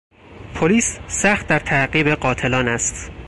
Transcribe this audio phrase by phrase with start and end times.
[0.55, 3.11] پلیس سخت در تعقیب قاتلان است.